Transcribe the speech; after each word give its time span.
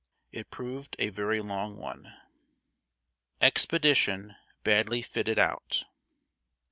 It 0.31 0.49
proved 0.49 0.95
a 0.97 1.09
very 1.09 1.41
long 1.43 1.77
one. 1.77 2.05
[Sidenote: 2.05 2.17
EXPEDITION 3.41 4.35
BADLY 4.63 5.03
FITTED 5.03 5.37
OUT. 5.37 5.83